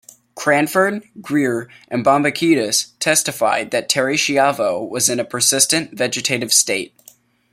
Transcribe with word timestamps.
Cranford, 0.33 1.03
Greer, 1.21 1.69
and 1.87 2.03
Bambakidis 2.03 2.87
testified 2.99 3.69
that 3.69 3.87
Terri 3.87 4.15
Schiavo 4.17 4.81
was 4.89 5.11
in 5.11 5.19
a 5.19 5.23
persistent 5.23 5.95
vegetative 5.95 6.51
state. 6.51 6.97